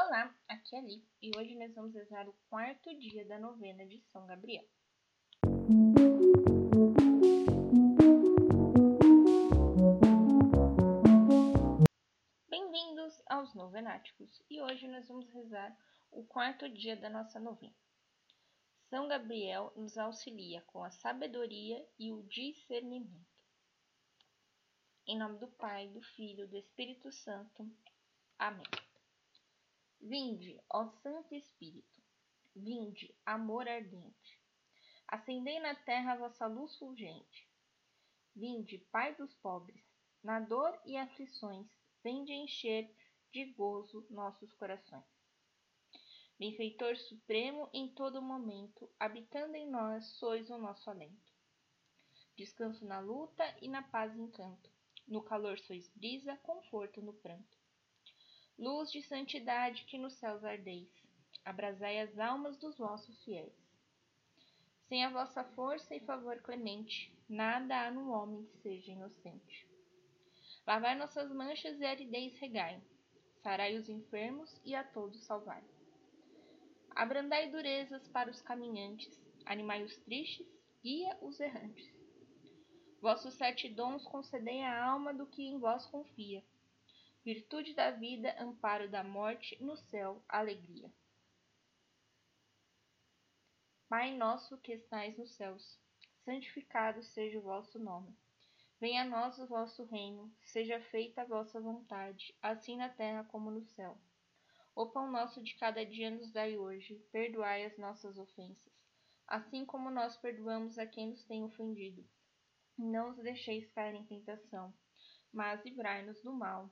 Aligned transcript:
Olá, 0.00 0.32
aqui 0.46 0.76
é 0.76 0.78
a 0.78 0.82
Li 0.82 1.04
e 1.20 1.32
hoje 1.36 1.56
nós 1.56 1.74
vamos 1.74 1.92
rezar 1.92 2.28
o 2.28 2.32
quarto 2.48 2.96
dia 3.00 3.24
da 3.24 3.36
novena 3.36 3.84
de 3.84 4.00
São 4.12 4.24
Gabriel. 4.28 4.64
Bem-vindos 12.48 13.20
aos 13.26 13.52
Novenáticos 13.56 14.40
e 14.48 14.60
hoje 14.60 14.86
nós 14.86 15.08
vamos 15.08 15.28
rezar 15.30 15.76
o 16.12 16.24
quarto 16.24 16.68
dia 16.68 16.96
da 16.96 17.10
nossa 17.10 17.40
novena. 17.40 17.74
São 18.88 19.08
Gabriel 19.08 19.72
nos 19.74 19.98
auxilia 19.98 20.62
com 20.68 20.84
a 20.84 20.92
sabedoria 20.92 21.84
e 21.98 22.12
o 22.12 22.22
discernimento. 22.22 23.42
Em 25.08 25.18
nome 25.18 25.40
do 25.40 25.48
Pai, 25.48 25.88
do 25.88 26.00
Filho 26.00 26.44
e 26.44 26.48
do 26.48 26.56
Espírito 26.56 27.10
Santo. 27.10 27.68
Amém. 28.38 28.87
Vinde, 30.00 30.62
ó 30.70 30.88
Santo 31.02 31.34
Espírito, 31.34 32.00
vinde, 32.54 33.12
amor 33.26 33.68
ardente, 33.68 34.40
acendei 35.08 35.58
na 35.58 35.74
terra 35.74 36.14
vossa 36.14 36.46
luz 36.46 36.76
fulgente. 36.78 37.50
Vinde, 38.34 38.78
Pai 38.92 39.16
dos 39.16 39.34
pobres, 39.34 39.84
na 40.22 40.38
dor 40.38 40.80
e 40.86 40.96
aflições, 40.96 41.66
vinde 42.02 42.32
encher 42.32 42.88
de 43.32 43.46
gozo 43.52 44.06
nossos 44.08 44.52
corações. 44.54 45.04
Benfeitor 46.38 46.96
supremo 46.96 47.68
em 47.72 47.92
todo 47.92 48.22
momento, 48.22 48.88
habitando 49.00 49.56
em 49.56 49.68
nós, 49.68 50.06
sois 50.12 50.48
o 50.48 50.58
nosso 50.58 50.88
alento. 50.88 51.34
Descanso 52.36 52.86
na 52.86 53.00
luta 53.00 53.44
e 53.60 53.68
na 53.68 53.82
paz 53.82 54.16
encanto, 54.16 54.70
no 55.08 55.22
calor 55.24 55.58
sois 55.58 55.88
brisa, 55.88 56.36
conforto 56.36 57.02
no 57.02 57.12
pranto 57.14 57.57
luz 58.58 58.90
de 58.90 59.00
santidade 59.02 59.84
que 59.84 59.96
nos 59.96 60.14
céus 60.14 60.44
ardeis, 60.44 60.88
abrasai 61.44 62.00
as 62.00 62.18
almas 62.18 62.56
dos 62.58 62.76
vossos 62.76 63.22
fiéis. 63.22 63.54
Sem 64.88 65.04
a 65.04 65.10
vossa 65.10 65.44
força 65.44 65.94
e 65.94 66.00
favor 66.00 66.38
clemente, 66.42 67.14
nada 67.28 67.86
há 67.86 67.90
no 67.90 68.10
homem 68.10 68.44
que 68.46 68.58
seja 68.58 68.90
inocente. 68.90 69.64
Lavai 70.66 70.96
nossas 70.96 71.30
manchas 71.30 71.78
e 71.80 71.84
aridez 71.84 72.36
regai, 72.40 72.82
sarai 73.44 73.76
os 73.76 73.88
enfermos 73.88 74.60
e 74.64 74.74
a 74.74 74.82
todos 74.82 75.22
salvai. 75.24 75.62
Abrandai 76.96 77.50
durezas 77.50 78.08
para 78.08 78.28
os 78.28 78.42
caminhantes, 78.42 79.22
animai 79.46 79.84
os 79.84 79.96
tristes, 79.98 80.46
guia 80.82 81.16
os 81.22 81.38
errantes. 81.38 81.94
Vossos 83.00 83.34
sete 83.34 83.68
dons 83.68 84.04
concedei 84.04 84.64
à 84.64 84.84
alma 84.84 85.14
do 85.14 85.26
que 85.26 85.44
em 85.44 85.60
vós 85.60 85.86
confia 85.86 86.42
virtude 87.28 87.74
da 87.74 87.90
vida, 87.90 88.34
amparo 88.42 88.88
da 88.88 89.04
morte, 89.04 89.62
no 89.62 89.76
céu, 89.76 90.24
alegria. 90.26 90.90
Pai 93.86 94.16
nosso 94.16 94.56
que 94.56 94.72
estais 94.72 95.18
nos 95.18 95.32
céus, 95.36 95.78
santificado 96.24 97.02
seja 97.02 97.38
o 97.38 97.42
vosso 97.42 97.78
nome. 97.78 98.16
Venha 98.80 99.02
a 99.02 99.04
nós 99.04 99.38
o 99.38 99.46
vosso 99.46 99.84
reino, 99.84 100.34
seja 100.40 100.80
feita 100.80 101.20
a 101.20 101.26
vossa 101.26 101.60
vontade, 101.60 102.34
assim 102.40 102.78
na 102.78 102.88
terra 102.88 103.24
como 103.24 103.50
no 103.50 103.62
céu. 103.62 104.00
O 104.74 104.86
pão 104.86 105.10
nosso 105.10 105.42
de 105.42 105.54
cada 105.56 105.84
dia 105.84 106.10
nos 106.10 106.32
dai 106.32 106.56
hoje, 106.56 106.94
perdoai 107.12 107.66
as 107.66 107.76
nossas 107.76 108.16
ofensas, 108.16 108.72
assim 109.26 109.66
como 109.66 109.90
nós 109.90 110.16
perdoamos 110.16 110.78
a 110.78 110.86
quem 110.86 111.10
nos 111.10 111.22
tem 111.24 111.44
ofendido. 111.44 112.02
Não 112.78 113.10
os 113.10 113.18
deixeis 113.18 113.70
cair 113.72 113.94
em 113.96 114.06
tentação, 114.06 114.72
mas 115.30 115.62
livrai-nos 115.62 116.22
do 116.22 116.32
mal. 116.32 116.70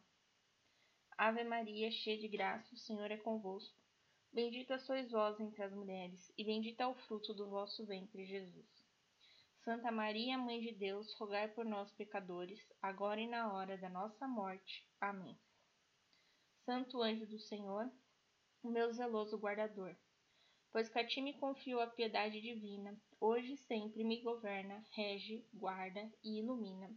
Ave 1.19 1.45
Maria, 1.45 1.91
cheia 1.91 2.19
de 2.19 2.29
graça, 2.29 2.75
o 2.75 2.79
Senhor 2.79 3.11
é 3.11 3.17
convosco. 3.17 3.75
Bendita 4.31 4.79
sois 4.79 5.11
vós 5.11 5.41
entre 5.41 5.63
as 5.63 5.73
mulheres, 5.73 6.31
e 6.37 6.45
bendito 6.45 6.81
é 6.83 6.87
o 6.87 6.95
fruto 6.95 7.33
do 7.33 7.49
vosso 7.49 7.87
ventre, 7.87 8.27
Jesus. 8.27 8.67
Santa 9.65 9.91
Maria, 9.91 10.37
Mãe 10.37 10.61
de 10.61 10.73
Deus, 10.73 11.15
rogai 11.15 11.49
por 11.49 11.65
nós, 11.65 11.91
pecadores, 11.93 12.61
agora 12.83 13.19
e 13.19 13.27
na 13.27 13.51
hora 13.51 13.79
da 13.79 13.89
nossa 13.89 14.29
morte. 14.29 14.87
Amém. 15.01 15.39
Santo 16.67 17.01
anjo 17.01 17.27
do 17.27 17.39
Senhor, 17.39 17.91
meu 18.63 18.93
zeloso 18.93 19.39
guardador, 19.39 19.97
pois 20.71 20.89
que 20.89 20.99
a 20.99 21.07
ti 21.07 21.23
me 21.23 21.33
confio 21.33 21.81
a 21.81 21.87
piedade 21.87 22.41
divina, 22.43 22.95
hoje 23.19 23.55
e 23.55 23.59
sempre 23.59 24.05
me 24.05 24.21
governa, 24.21 24.85
rege, 24.91 25.49
guarda 25.55 26.13
e 26.23 26.41
ilumina. 26.41 26.95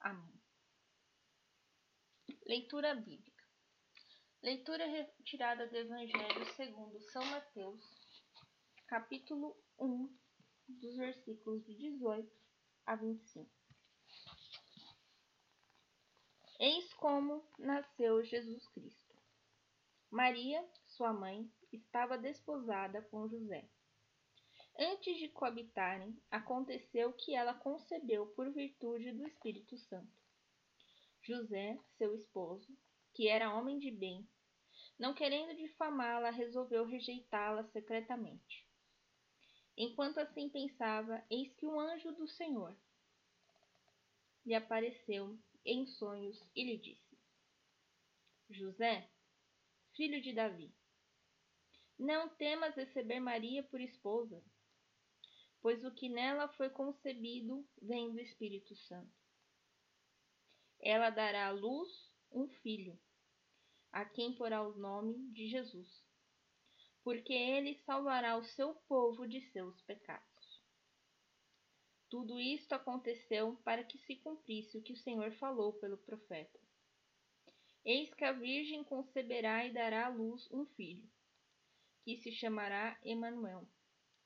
Amém. 0.00 0.38
Leitura 2.46 2.94
bíblica. 2.94 3.37
Leitura 4.40 4.86
retirada 4.86 5.66
do 5.66 5.76
Evangelho 5.76 6.46
segundo 6.54 7.00
São 7.10 7.24
Mateus, 7.26 7.84
capítulo 8.86 9.56
1, 9.80 10.16
dos 10.68 10.96
versículos 10.96 11.66
de 11.66 11.74
18 11.74 12.30
a 12.86 12.94
25. 12.94 13.50
Eis 16.60 16.94
como 16.94 17.44
nasceu 17.58 18.22
Jesus 18.22 18.64
Cristo. 18.68 19.16
Maria, 20.08 20.64
sua 20.86 21.12
mãe, 21.12 21.50
estava 21.72 22.16
desposada 22.16 23.02
com 23.10 23.28
José. 23.28 23.68
Antes 24.78 25.18
de 25.18 25.28
coabitarem, 25.30 26.16
aconteceu 26.30 27.12
que 27.12 27.34
ela 27.34 27.54
concebeu 27.54 28.28
por 28.28 28.52
virtude 28.52 29.10
do 29.10 29.26
Espírito 29.26 29.76
Santo. 29.76 30.16
José, 31.22 31.76
seu 31.96 32.14
esposo, 32.14 32.72
que 33.18 33.26
era 33.26 33.52
homem 33.52 33.80
de 33.80 33.90
bem, 33.90 34.24
não 34.96 35.12
querendo 35.12 35.56
difamá-la, 35.56 36.30
resolveu 36.30 36.86
rejeitá-la 36.86 37.64
secretamente. 37.72 38.64
Enquanto 39.76 40.18
assim 40.18 40.48
pensava, 40.48 41.20
eis 41.28 41.52
que 41.56 41.66
um 41.66 41.80
anjo 41.80 42.12
do 42.12 42.28
Senhor 42.28 42.78
lhe 44.46 44.54
apareceu 44.54 45.36
em 45.64 45.84
sonhos 45.84 46.40
e 46.54 46.62
lhe 46.62 46.78
disse: 46.78 47.18
José, 48.50 49.10
filho 49.96 50.22
de 50.22 50.32
Davi, 50.32 50.72
não 51.98 52.28
temas 52.36 52.76
receber 52.76 53.18
Maria 53.18 53.64
por 53.64 53.80
esposa, 53.80 54.40
pois 55.60 55.84
o 55.84 55.90
que 55.90 56.08
nela 56.08 56.46
foi 56.50 56.70
concebido 56.70 57.68
vem 57.82 58.12
do 58.12 58.20
Espírito 58.20 58.76
Santo. 58.76 59.10
Ela 60.78 61.10
dará 61.10 61.48
à 61.48 61.50
luz 61.50 61.90
um 62.30 62.48
filho 62.62 62.96
a 63.92 64.04
quem 64.04 64.34
porá 64.34 64.62
o 64.62 64.76
nome 64.76 65.14
de 65.32 65.48
Jesus, 65.48 65.88
porque 67.02 67.32
ele 67.32 67.74
salvará 67.86 68.36
o 68.36 68.44
seu 68.44 68.74
povo 68.88 69.26
de 69.26 69.40
seus 69.50 69.80
pecados. 69.82 70.28
Tudo 72.10 72.40
isto 72.40 72.72
aconteceu 72.72 73.56
para 73.64 73.84
que 73.84 73.98
se 73.98 74.16
cumprisse 74.16 74.78
o 74.78 74.82
que 74.82 74.94
o 74.94 74.96
Senhor 74.96 75.30
falou 75.32 75.74
pelo 75.74 75.98
profeta. 75.98 76.58
Eis 77.84 78.12
que 78.14 78.24
a 78.24 78.32
Virgem 78.32 78.82
conceberá 78.84 79.66
e 79.66 79.72
dará 79.72 80.06
à 80.06 80.08
luz 80.08 80.50
um 80.50 80.66
filho, 80.66 81.08
que 82.02 82.16
se 82.18 82.32
chamará 82.32 82.98
Emanuel. 83.04 83.68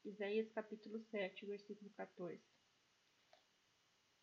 Isaías 0.05 0.51
capítulo 0.53 1.01
7, 1.11 1.47
versículo 1.47 1.91
14. 1.91 2.43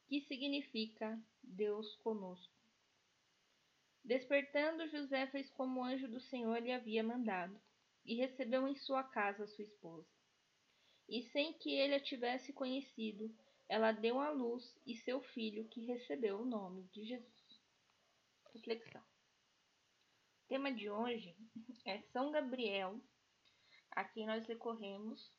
Que 0.08 0.22
significa 0.22 1.22
Deus 1.42 1.96
conosco. 1.98 2.59
Despertando, 4.09 4.88
José 4.88 5.28
fez 5.28 5.52
como 5.52 5.81
o 5.81 5.84
anjo 5.84 6.08
do 6.08 6.20
Senhor 6.20 6.58
lhe 6.58 6.72
havia 6.72 7.03
mandado, 7.03 7.56
e 8.03 8.16
recebeu 8.16 8.68
em 8.68 8.75
sua 8.75 9.03
casa 9.03 9.46
sua 9.46 9.64
esposa. 9.64 10.09
E 11.08 11.22
sem 11.30 11.53
que 11.53 11.75
ele 11.75 11.94
a 11.94 12.00
tivesse 12.00 12.52
conhecido, 12.52 13.31
ela 13.68 13.92
deu 13.92 14.20
à 14.20 14.31
luz 14.31 14.75
e 14.84 14.96
seu 14.96 15.22
filho, 15.22 15.68
que 15.68 15.86
recebeu 15.86 16.40
o 16.40 16.46
nome 16.46 16.90
de 16.92 17.06
Jesus. 17.06 17.62
Reflexão. 18.52 19.02
O 19.02 20.47
tema 20.47 20.74
de 20.74 20.90
hoje 20.90 21.36
é 21.86 22.02
São 22.11 22.32
Gabriel, 22.32 23.00
a 23.91 24.03
quem 24.03 24.26
nós 24.26 24.44
recorremos 24.47 25.32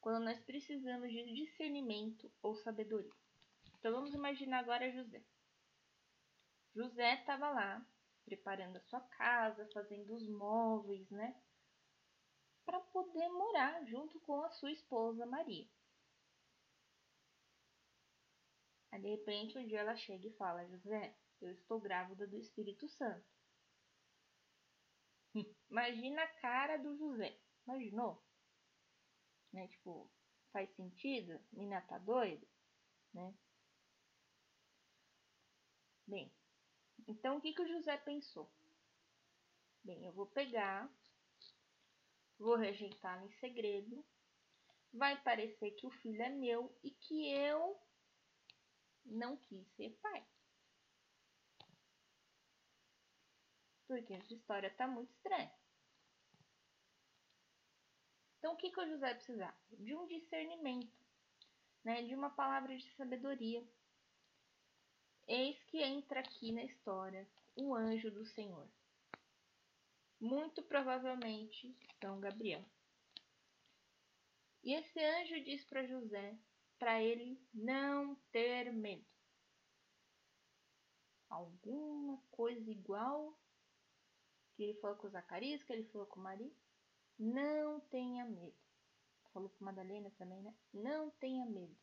quando 0.00 0.24
nós 0.24 0.40
precisamos 0.40 1.12
de 1.12 1.32
discernimento 1.32 2.28
ou 2.42 2.56
sabedoria. 2.56 3.14
Então 3.78 3.92
vamos 3.92 4.12
imaginar 4.12 4.58
agora 4.58 4.90
José. 4.90 5.22
José 6.74 7.14
estava 7.20 7.50
lá 7.50 7.86
preparando 8.24 8.76
a 8.76 8.82
sua 8.82 9.00
casa, 9.00 9.68
fazendo 9.72 10.14
os 10.14 10.28
móveis, 10.28 11.08
né? 11.10 11.40
Para 12.64 12.80
poder 12.80 13.28
morar 13.28 13.84
junto 13.84 14.18
com 14.20 14.42
a 14.42 14.50
sua 14.50 14.72
esposa 14.72 15.26
Maria. 15.26 15.68
Aí 18.90 19.00
de 19.00 19.08
repente 19.08 19.58
um 19.58 19.66
dia 19.66 19.80
ela 19.80 19.96
chega 19.96 20.26
e 20.26 20.36
fala: 20.36 20.66
José, 20.66 21.16
eu 21.40 21.52
estou 21.52 21.80
grávida 21.80 22.26
do 22.26 22.38
Espírito 22.38 22.88
Santo. 22.88 23.26
Imagina 25.70 26.22
a 26.22 26.40
cara 26.40 26.76
do 26.78 26.96
José. 26.96 27.38
Imaginou? 27.66 28.22
Né? 29.52 29.68
Tipo, 29.68 30.10
faz 30.52 30.70
sentido? 30.74 31.40
Mina 31.52 31.80
tá 31.82 31.98
doida? 31.98 32.46
Né? 33.12 33.34
Bem, 36.06 36.30
então, 37.06 37.36
o 37.36 37.40
que, 37.40 37.52
que 37.52 37.62
o 37.62 37.68
José 37.68 37.96
pensou? 37.98 38.50
Bem, 39.82 40.04
eu 40.06 40.12
vou 40.12 40.26
pegar, 40.26 40.90
vou 42.38 42.56
rejeitar 42.56 43.22
em 43.24 43.30
segredo, 43.38 44.04
vai 44.92 45.20
parecer 45.22 45.72
que 45.72 45.86
o 45.86 45.90
filho 45.90 46.22
é 46.22 46.30
meu 46.30 46.74
e 46.82 46.90
que 46.90 47.30
eu 47.30 47.78
não 49.04 49.36
quis 49.36 49.66
ser 49.76 49.90
pai. 50.00 50.24
Porque 53.86 54.14
essa 54.14 54.32
história 54.32 54.68
está 54.68 54.86
muito 54.86 55.10
estranha. 55.12 55.52
Então, 58.38 58.54
o 58.54 58.56
que, 58.56 58.70
que 58.70 58.80
o 58.80 58.86
José 58.86 59.14
precisava? 59.14 59.56
De 59.70 59.94
um 59.94 60.06
discernimento, 60.06 60.92
né? 61.82 62.02
de 62.02 62.14
uma 62.14 62.30
palavra 62.30 62.76
de 62.76 62.90
sabedoria. 62.94 63.66
Eis 65.26 65.62
que 65.64 65.82
entra 65.82 66.20
aqui 66.20 66.52
na 66.52 66.64
história 66.64 67.26
o 67.56 67.74
anjo 67.74 68.10
do 68.10 68.26
Senhor. 68.26 68.68
Muito 70.20 70.62
provavelmente 70.62 71.76
São 72.00 72.20
Gabriel. 72.20 72.64
E 74.62 74.74
esse 74.74 74.98
anjo 74.98 75.42
diz 75.44 75.64
para 75.64 75.86
José 75.86 76.38
para 76.78 77.02
ele 77.02 77.40
não 77.52 78.14
ter 78.32 78.72
medo. 78.72 79.04
Alguma 81.28 82.22
coisa 82.30 82.70
igual 82.70 83.38
que 84.54 84.62
ele 84.62 84.80
falou 84.80 84.96
com 84.96 85.08
Zacarias, 85.08 85.62
que 85.62 85.72
ele 85.72 85.84
falou 85.84 86.06
com 86.06 86.20
Maria. 86.20 86.52
Não 87.18 87.80
tenha 87.80 88.24
medo. 88.24 88.56
Falou 89.32 89.48
com 89.48 89.64
Madalena 89.64 90.10
também, 90.12 90.42
né? 90.42 90.54
Não 90.72 91.10
tenha 91.12 91.44
medo. 91.46 91.76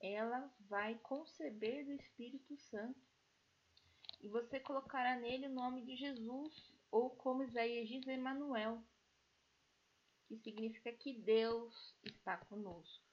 Ela 0.00 0.52
vai 0.60 0.96
conceber 0.98 1.84
do 1.84 1.92
Espírito 1.92 2.56
Santo 2.56 3.08
e 4.20 4.28
você 4.28 4.58
colocará 4.58 5.16
nele 5.16 5.46
o 5.46 5.54
nome 5.54 5.84
de 5.84 5.96
Jesus, 5.96 6.72
ou 6.90 7.10
como 7.10 7.42
Isaías 7.44 7.88
diz, 7.88 8.06
Emanuel, 8.06 8.82
que 10.26 10.36
significa 10.38 10.92
que 10.92 11.14
Deus 11.14 11.96
está 12.02 12.36
conosco. 12.36 13.04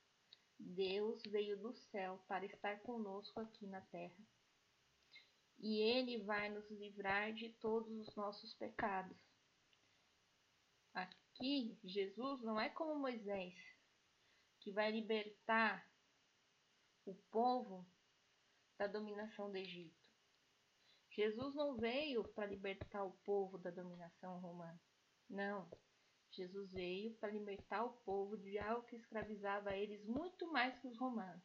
Deus 0.58 1.22
veio 1.24 1.58
do 1.58 1.74
céu 1.74 2.24
para 2.28 2.46
estar 2.46 2.80
conosco 2.82 3.40
aqui 3.40 3.68
na 3.68 3.82
terra. 3.82 4.16
E 5.60 5.80
ele 5.80 6.24
vai 6.24 6.50
nos 6.50 6.70
livrar 6.72 7.34
de 7.34 7.50
todos 7.60 7.92
os 8.08 8.16
nossos 8.16 8.54
pecados. 8.56 9.18
Aqui, 10.94 11.78
Jesus 11.84 12.42
não 12.42 12.60
é 12.60 12.70
como 12.70 13.00
Moisés, 13.00 13.54
que 14.60 14.72
vai 14.72 14.92
libertar 14.92 15.88
o 17.06 17.16
povo 17.32 17.86
da 18.78 18.88
dominação 18.88 19.52
do 19.52 19.58
Egito. 19.58 20.06
Jesus 21.12 21.56
não 21.56 21.78
veio 21.78 22.24
para 22.30 22.46
libertar 22.46 23.04
o 23.04 23.14
povo 23.24 23.58
da 23.58 23.72
dominação 23.72 24.40
romana. 24.40 24.80
Não. 25.30 25.70
Jesus 26.32 26.70
veio 26.72 27.16
para 27.16 27.32
libertar 27.32 27.86
o 27.86 27.94
povo 28.02 28.38
de 28.38 28.60
algo 28.60 28.86
que 28.88 28.98
escravizava 28.98 29.76
eles 29.76 30.04
muito 30.06 30.52
mais 30.52 30.78
que 30.80 30.88
os 30.88 30.98
romanos, 30.98 31.42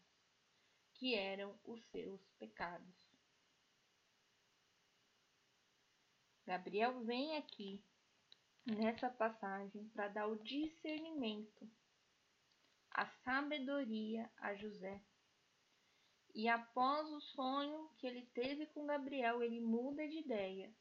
que 0.94 1.14
eram 1.14 1.56
os 1.64 1.80
seus 1.90 2.20
pecados. 2.38 3.10
Gabriel 6.44 7.04
vem 7.04 7.36
aqui 7.36 7.80
nessa 8.66 9.08
passagem 9.08 9.88
para 9.90 10.08
dar 10.08 10.26
o 10.26 10.42
discernimento, 10.42 11.70
a 12.90 13.06
sabedoria 13.22 14.28
a 14.38 14.56
José. 14.56 15.00
E 16.34 16.48
após 16.48 17.08
o 17.08 17.20
sonho 17.20 17.90
que 17.98 18.06
ele 18.06 18.22
teve 18.34 18.66
com 18.66 18.86
Gabriel, 18.86 19.42
ele 19.42 19.60
muda 19.60 20.06
de 20.06 20.18
ideia 20.18 20.72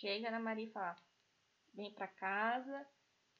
chega 0.00 0.30
na 0.30 0.40
Maria 0.40 0.64
e 0.64 0.72
fala: 0.72 0.96
vem 1.74 1.92
para 1.92 2.08
casa. 2.08 2.86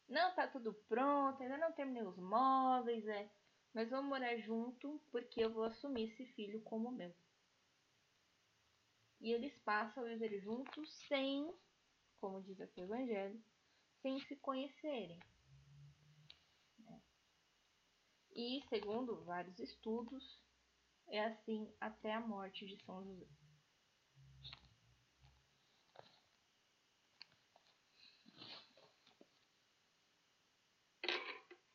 Não 0.08 0.34
tá 0.34 0.46
tudo 0.46 0.74
pronto, 0.88 1.40
ainda 1.40 1.56
não 1.56 1.72
terminei 1.72 2.02
os 2.02 2.18
móveis, 2.18 3.06
é. 3.06 3.30
Mas 3.72 3.88
vamos 3.88 4.10
morar 4.10 4.36
junto 4.38 5.00
porque 5.10 5.42
eu 5.42 5.52
vou 5.52 5.64
assumir 5.64 6.10
esse 6.10 6.26
filho 6.34 6.60
como 6.62 6.90
meu. 6.90 7.14
E 9.20 9.30
eles 9.32 9.56
passam 9.58 10.02
a 10.02 10.08
viver 10.08 10.40
juntos 10.40 10.92
sem, 11.06 11.54
como 12.20 12.42
diz 12.42 12.60
aqui 12.60 12.80
o 12.80 12.84
Evangelho, 12.84 13.40
sem 14.02 14.18
se 14.20 14.34
conhecerem. 14.36 15.18
E, 18.32 18.62
segundo 18.68 19.24
vários 19.24 19.58
estudos, 19.58 20.40
é 21.08 21.24
assim 21.24 21.72
até 21.80 22.14
a 22.14 22.20
morte 22.20 22.66
de 22.66 22.82
São 22.84 23.04
José. 23.04 23.26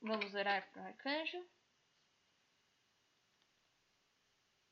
Vamos 0.01 0.35
orar 0.35 0.71
para 0.71 0.83
o 0.83 0.85
arcanjo. 0.85 1.45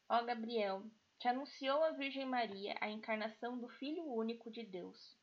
Ó 0.07 0.24
Gabriel, 0.24 0.83
te 1.18 1.27
anunciou 1.27 1.83
a 1.83 1.91
Virgem 1.91 2.25
Maria 2.25 2.75
a 2.80 2.88
encarnação 2.88 3.57
do 3.57 3.68
Filho 3.68 4.03
único 4.06 4.51
de 4.51 4.63
Deus, 4.63 5.18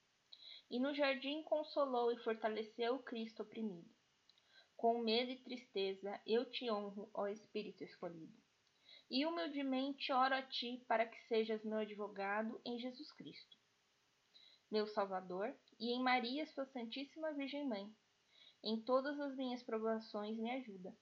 e 0.68 0.80
no 0.80 0.92
jardim 0.92 1.44
consolou 1.44 2.10
e 2.10 2.18
fortaleceu 2.24 2.96
o 2.96 3.02
Cristo 3.02 3.44
oprimido. 3.44 3.99
Com 4.80 5.02
medo 5.02 5.30
e 5.30 5.36
tristeza 5.36 6.18
eu 6.26 6.50
te 6.50 6.70
honro, 6.70 7.10
ó 7.12 7.26
Espírito 7.26 7.84
escolhido, 7.84 8.34
e 9.10 9.26
humildemente 9.26 10.10
oro 10.10 10.34
a 10.34 10.40
ti 10.40 10.82
para 10.88 11.04
que 11.04 11.20
sejas 11.26 11.62
meu 11.62 11.76
advogado 11.76 12.58
em 12.64 12.78
Jesus 12.78 13.12
Cristo, 13.12 13.58
meu 14.70 14.86
Salvador, 14.86 15.54
e 15.78 15.90
em 15.90 16.02
Maria, 16.02 16.46
sua 16.46 16.64
Santíssima 16.64 17.30
Virgem 17.34 17.68
Mãe 17.68 17.94
em 18.64 18.80
todas 18.80 19.20
as 19.20 19.36
minhas 19.36 19.62
provações 19.62 20.38
me 20.38 20.50
ajuda, 20.50 20.96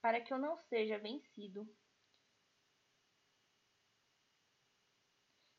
para 0.00 0.20
que 0.20 0.32
eu 0.32 0.38
não 0.38 0.56
seja 0.68 0.96
vencido 0.96 1.68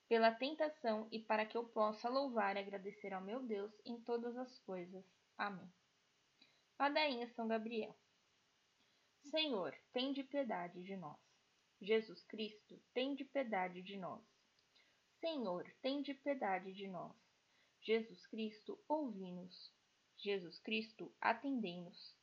pela 0.08 0.32
tentação 0.32 1.10
e 1.12 1.20
para 1.20 1.46
que 1.46 1.58
eu 1.58 1.66
possa 1.66 2.08
louvar 2.08 2.56
e 2.56 2.60
agradecer 2.60 3.14
ao 3.14 3.22
meu 3.22 3.44
Deus 3.44 3.74
em 3.86 4.00
todas 4.00 4.38
as 4.38 4.58
coisas. 4.60 5.04
Amém. 5.38 5.70
Padainha 6.80 7.28
São 7.36 7.46
Gabriel. 7.46 7.94
Senhor, 9.26 9.76
tem 9.92 10.14
de 10.14 10.24
piedade 10.24 10.82
de 10.82 10.96
nós. 10.96 11.20
Jesus 11.82 12.24
Cristo, 12.24 12.82
tem 12.94 13.16
de 13.16 13.26
piedade 13.26 13.82
de 13.82 13.98
nós. 13.98 14.24
Senhor, 15.20 15.70
tem 15.82 16.02
de 16.02 16.14
piedade 16.14 16.72
de 16.72 16.88
nós. 16.88 17.14
Jesus 17.82 18.26
Cristo, 18.28 18.80
ouvi-nos. 18.88 19.74
Jesus 20.16 20.58
Cristo, 20.60 21.14
atendei-nos. 21.20 22.16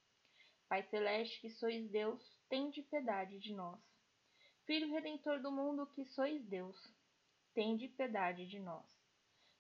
Pai 0.71 0.83
celeste, 0.85 1.39
que 1.43 1.51
sois 1.51 1.91
Deus, 1.91 2.27
tende 2.49 2.81
piedade 2.81 3.39
de 3.39 3.53
nós. 3.53 3.79
Filho 4.65 4.91
redentor 4.91 5.39
do 5.43 5.53
mundo, 5.53 5.87
que 5.89 6.07
sois 6.07 6.43
Deus, 6.47 6.79
tende 7.53 7.89
piedade 7.89 8.47
de 8.47 8.59
nós. 8.59 8.87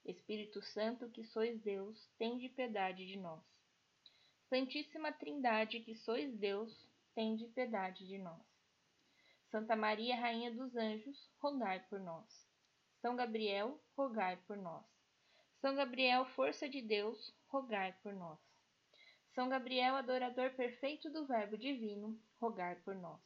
Espírito 0.06 0.62
Santo, 0.62 1.10
que 1.10 1.22
sois 1.22 1.60
Deus, 1.60 2.08
tende 2.16 2.48
piedade 2.48 3.06
de 3.06 3.18
nós. 3.18 3.55
Santíssima 4.48 5.12
Trindade, 5.12 5.80
que 5.80 5.96
sois 5.96 6.32
Deus, 6.38 6.72
tende 7.16 7.46
piedade 7.46 8.06
de 8.06 8.16
nós. 8.16 8.40
Santa 9.50 9.74
Maria, 9.74 10.14
Rainha 10.14 10.52
dos 10.52 10.76
Anjos, 10.76 11.28
rogai 11.40 11.84
por 11.90 11.98
nós. 11.98 12.46
São 13.02 13.16
Gabriel, 13.16 13.80
rogai 13.96 14.36
por 14.46 14.56
nós. 14.56 14.84
São 15.60 15.74
Gabriel, 15.74 16.24
força 16.26 16.68
de 16.68 16.80
Deus, 16.80 17.34
rogai 17.48 17.92
por 18.04 18.14
nós. 18.14 18.38
São 19.34 19.48
Gabriel, 19.48 19.96
adorador 19.96 20.50
perfeito 20.52 21.10
do 21.10 21.26
Verbo 21.26 21.58
divino, 21.58 22.16
rogai 22.40 22.76
por 22.76 22.94
nós. 22.94 23.20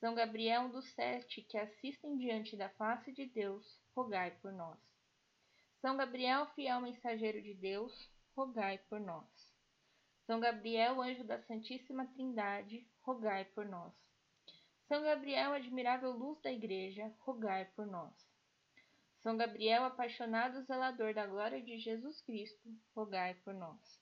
São 0.00 0.14
Gabriel, 0.14 0.70
dos 0.70 0.88
sete 0.94 1.42
que 1.42 1.58
assistem 1.58 2.16
diante 2.16 2.56
da 2.56 2.70
face 2.70 3.12
de 3.12 3.26
Deus, 3.26 3.78
rogai 3.94 4.30
por 4.40 4.50
nós. 4.50 4.78
São 5.82 5.96
Gabriel, 5.96 6.46
fiel 6.54 6.80
mensageiro 6.80 7.42
de 7.42 7.52
Deus, 7.52 8.10
rogai 8.34 8.78
por 8.88 8.98
nós. 8.98 9.31
São 10.26 10.38
Gabriel, 10.38 11.00
anjo 11.00 11.24
da 11.24 11.38
Santíssima 11.40 12.06
Trindade, 12.06 12.86
rogai 13.02 13.44
por 13.46 13.66
nós. 13.66 13.92
São 14.86 15.02
Gabriel, 15.02 15.52
admirável 15.52 16.12
luz 16.12 16.40
da 16.40 16.52
Igreja, 16.52 17.12
rogai 17.20 17.64
por 17.74 17.86
nós. 17.86 18.12
São 19.18 19.36
Gabriel, 19.36 19.84
apaixonado 19.84 20.62
zelador 20.62 21.14
da 21.14 21.26
glória 21.26 21.60
de 21.60 21.78
Jesus 21.78 22.20
Cristo, 22.20 22.68
rogai 22.94 23.34
por 23.44 23.54
nós. 23.54 24.00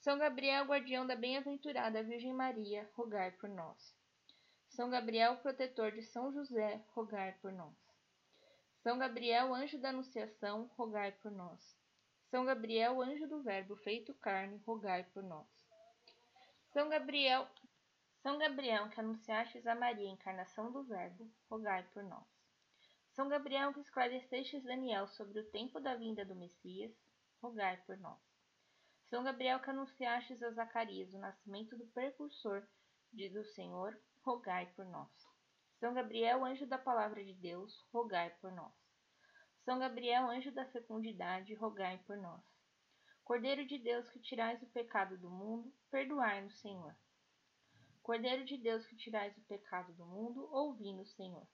São 0.00 0.18
Gabriel, 0.18 0.64
guardião 0.64 1.06
da 1.06 1.14
bem-aventurada 1.14 2.02
Virgem 2.02 2.32
Maria, 2.32 2.88
rogai 2.94 3.30
por 3.32 3.48
nós. 3.48 3.94
São 4.70 4.88
Gabriel, 4.88 5.36
protetor 5.38 5.92
de 5.92 6.02
São 6.02 6.32
José, 6.32 6.82
rogai 6.94 7.32
por 7.42 7.52
nós. 7.52 7.74
São 8.82 8.98
Gabriel, 8.98 9.54
anjo 9.54 9.78
da 9.78 9.90
Anunciação, 9.90 10.70
rogai 10.76 11.12
por 11.12 11.30
nós. 11.30 11.79
São 12.30 12.44
Gabriel, 12.44 13.02
anjo 13.02 13.26
do 13.26 13.42
Verbo 13.42 13.74
feito 13.78 14.14
carne, 14.14 14.62
rogai 14.64 15.02
por 15.12 15.20
nós. 15.20 15.48
São 16.72 16.88
Gabriel, 16.88 17.48
São 18.22 18.38
Gabriel, 18.38 18.88
que 18.88 19.00
anunciastes 19.00 19.66
a 19.66 19.74
Maria 19.74 20.08
encarnação 20.08 20.70
do 20.70 20.84
Verbo, 20.84 21.28
rogai 21.50 21.82
por 21.92 22.04
nós. 22.04 22.24
São 23.14 23.28
Gabriel, 23.28 23.74
que 23.74 23.80
esclarecestes 23.80 24.62
Daniel 24.62 25.08
sobre 25.08 25.40
o 25.40 25.50
tempo 25.50 25.80
da 25.80 25.96
vinda 25.96 26.24
do 26.24 26.36
Messias, 26.36 26.92
rogai 27.42 27.76
por 27.78 27.98
nós. 27.98 28.20
São 29.08 29.24
Gabriel, 29.24 29.58
que 29.58 29.70
anunciastes 29.70 30.40
a 30.40 30.52
Zacarias 30.52 31.12
o 31.12 31.18
nascimento 31.18 31.76
do 31.76 31.86
precursor 31.88 32.64
do 33.12 33.44
Senhor, 33.44 34.00
rogai 34.24 34.72
por 34.76 34.84
nós. 34.84 35.10
São 35.80 35.92
Gabriel, 35.92 36.44
anjo 36.44 36.64
da 36.64 36.78
palavra 36.78 37.24
de 37.24 37.34
Deus, 37.34 37.84
rogai 37.92 38.30
por 38.40 38.52
nós. 38.52 38.79
São 39.64 39.78
Gabriel, 39.78 40.28
anjo 40.28 40.50
da 40.52 40.64
fecundidade, 40.66 41.54
rogai 41.54 41.98
por 42.06 42.16
nós. 42.16 42.42
Cordeiro 43.24 43.66
de 43.66 43.78
Deus, 43.78 44.08
que 44.10 44.18
tirais 44.18 44.60
o 44.62 44.66
pecado 44.66 45.16
do 45.18 45.30
mundo, 45.30 45.72
perdoai-nos, 45.90 46.58
Senhor. 46.60 46.96
Cordeiro 48.02 48.44
de 48.44 48.56
Deus 48.56 48.84
que 48.86 48.96
tirais 48.96 49.36
o 49.36 49.42
pecado 49.42 49.92
do 49.94 50.04
mundo, 50.04 50.48
ouvi-nos, 50.52 51.14
Senhor. 51.14 51.46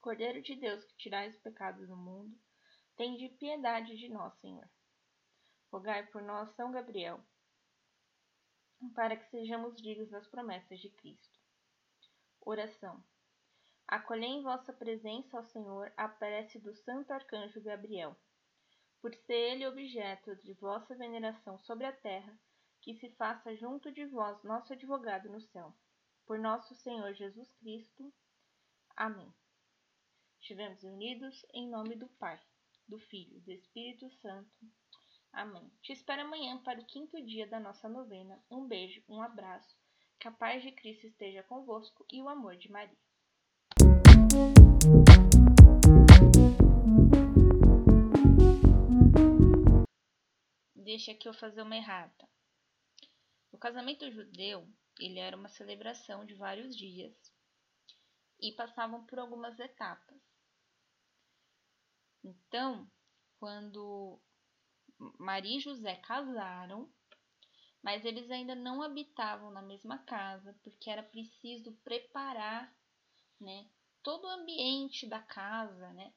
Cordeiro 0.00 0.40
de 0.40 0.54
Deus 0.54 0.84
que 0.84 0.96
tirais 0.96 1.34
o 1.36 1.42
pecado 1.42 1.86
do 1.86 1.96
mundo, 1.96 2.38
tende 2.96 3.28
piedade 3.30 3.96
de 3.96 4.08
nós, 4.08 4.32
Senhor. 4.40 4.68
Rogai 5.72 6.06
por 6.06 6.22
nós, 6.22 6.54
São 6.54 6.70
Gabriel, 6.70 7.20
para 8.94 9.16
que 9.16 9.28
sejamos 9.30 9.80
dignos 9.82 10.10
das 10.10 10.26
promessas 10.28 10.78
de 10.78 10.90
Cristo. 10.90 11.38
Oração. 12.40 13.02
Acolhei 13.90 14.28
em 14.28 14.42
vossa 14.42 14.70
presença 14.70 15.38
ao 15.38 15.44
Senhor 15.46 15.90
a 15.96 16.06
prece 16.06 16.58
do 16.58 16.74
Santo 16.74 17.10
Arcanjo 17.10 17.58
Gabriel. 17.62 18.14
Por 19.00 19.14
ser 19.14 19.52
ele 19.52 19.66
objeto 19.66 20.36
de 20.36 20.52
vossa 20.52 20.94
veneração 20.94 21.58
sobre 21.60 21.86
a 21.86 21.92
terra, 21.92 22.38
que 22.82 22.94
se 22.96 23.08
faça 23.12 23.56
junto 23.56 23.90
de 23.90 24.04
vós 24.04 24.42
nosso 24.42 24.74
advogado 24.74 25.30
no 25.30 25.40
céu. 25.40 25.74
Por 26.26 26.38
nosso 26.38 26.74
Senhor 26.74 27.14
Jesus 27.14 27.50
Cristo. 27.54 28.12
Amém. 28.94 29.32
Estivemos 30.38 30.82
unidos 30.82 31.46
em 31.54 31.66
nome 31.66 31.96
do 31.96 32.08
Pai, 32.08 32.38
do 32.86 32.98
Filho 32.98 33.40
do 33.40 33.50
Espírito 33.50 34.10
Santo. 34.20 34.50
Amém. 35.32 35.66
Te 35.80 35.94
espero 35.94 36.20
amanhã 36.20 36.62
para 36.62 36.78
o 36.78 36.84
quinto 36.84 37.24
dia 37.24 37.46
da 37.46 37.58
nossa 37.58 37.88
novena. 37.88 38.38
Um 38.50 38.66
beijo, 38.66 39.02
um 39.08 39.22
abraço. 39.22 39.74
Que 40.20 40.28
a 40.28 40.32
paz 40.32 40.62
de 40.62 40.72
Cristo 40.72 41.06
esteja 41.06 41.42
convosco 41.42 42.04
e 42.12 42.20
o 42.20 42.28
amor 42.28 42.54
de 42.54 42.70
Maria. 42.70 43.07
Deixa 50.74 51.12
aqui 51.12 51.28
eu 51.28 51.34
fazer 51.34 51.62
uma 51.62 51.76
errata. 51.76 52.28
O 53.52 53.58
casamento 53.58 54.10
judeu, 54.10 54.68
ele 54.98 55.18
era 55.18 55.36
uma 55.36 55.48
celebração 55.48 56.24
de 56.24 56.34
vários 56.34 56.76
dias 56.76 57.14
e 58.40 58.52
passavam 58.52 59.04
por 59.06 59.18
algumas 59.18 59.58
etapas. 59.58 60.20
Então, 62.24 62.90
quando 63.38 64.20
Maria 65.18 65.58
e 65.58 65.60
José 65.60 65.96
casaram, 65.96 66.92
mas 67.82 68.04
eles 68.04 68.30
ainda 68.30 68.54
não 68.54 68.82
habitavam 68.82 69.50
na 69.50 69.62
mesma 69.62 69.98
casa, 69.98 70.58
porque 70.62 70.90
era 70.90 71.02
preciso 71.02 71.72
preparar, 71.84 72.74
né, 73.40 73.70
todo 74.08 74.24
o 74.24 74.30
ambiente 74.30 75.06
da 75.06 75.20
casa, 75.20 75.92
né? 75.92 76.14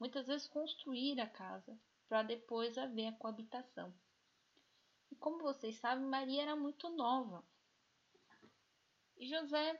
Muitas 0.00 0.26
vezes 0.26 0.48
construir 0.48 1.20
a 1.20 1.28
casa 1.28 1.78
para 2.08 2.22
depois 2.22 2.78
haver 2.78 3.08
a 3.08 3.16
coabitação. 3.18 3.94
E 5.10 5.16
como 5.16 5.42
vocês 5.42 5.78
sabem, 5.78 6.06
Maria 6.06 6.40
era 6.40 6.56
muito 6.56 6.88
nova. 6.88 7.44
E 9.18 9.28
José, 9.28 9.78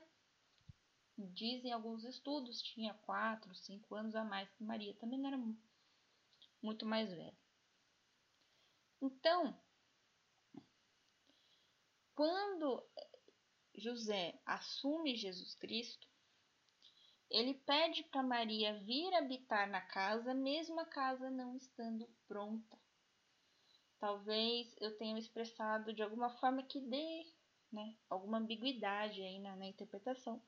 dizem 1.17 1.71
alguns 1.71 2.03
estudos, 2.03 2.61
tinha 2.61 2.93
quatro, 2.93 3.55
cinco 3.55 3.95
anos 3.95 4.13
a 4.13 4.23
mais 4.23 4.47
que 4.51 4.63
Maria, 4.63 4.93
também 4.99 5.25
era 5.25 5.39
muito 6.61 6.85
mais 6.85 7.09
velho. 7.11 7.37
Então, 9.01 9.59
quando 12.13 12.87
José 13.73 14.39
assume 14.45 15.15
Jesus 15.15 15.55
Cristo, 15.55 16.07
ele 17.35 17.53
pede 17.53 18.03
para 18.03 18.23
Maria 18.23 18.79
vir 18.79 19.13
habitar 19.13 19.69
na 19.69 19.81
casa, 19.81 20.33
mesmo 20.33 20.79
a 20.79 20.85
casa 20.85 21.29
não 21.29 21.55
estando 21.55 22.07
pronta 22.27 22.77
talvez 24.05 24.75
eu 24.79 24.95
tenha 24.97 25.17
expressado 25.17 25.91
de 25.91 26.03
alguma 26.03 26.29
forma 26.29 26.61
que 26.61 26.79
dê 26.79 27.25
né, 27.71 27.95
alguma 28.07 28.37
ambiguidade 28.37 29.19
aí 29.19 29.39
na, 29.39 29.55
na 29.55 29.65
interpretação. 29.65 30.39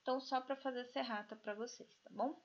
Então, 0.00 0.20
só 0.20 0.40
para 0.40 0.54
fazer 0.54 0.84
serrata 0.86 1.34
para 1.34 1.54
vocês, 1.54 1.92
tá 2.04 2.10
bom? 2.10 2.40